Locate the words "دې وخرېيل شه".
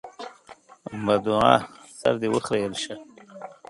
2.21-2.93